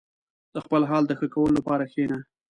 [0.53, 2.19] •د خپل حال د ښه کولو لپاره کښېنه.